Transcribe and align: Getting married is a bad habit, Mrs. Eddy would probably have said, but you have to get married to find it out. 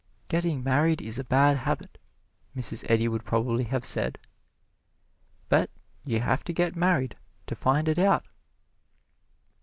Getting 0.29 0.63
married 0.63 0.99
is 0.99 1.19
a 1.19 1.23
bad 1.23 1.57
habit, 1.57 1.99
Mrs. 2.57 2.83
Eddy 2.89 3.07
would 3.07 3.23
probably 3.23 3.65
have 3.65 3.85
said, 3.85 4.17
but 5.47 5.69
you 6.03 6.21
have 6.21 6.43
to 6.45 6.53
get 6.53 6.75
married 6.75 7.15
to 7.45 7.53
find 7.53 7.87
it 7.87 7.99
out. 7.99 8.25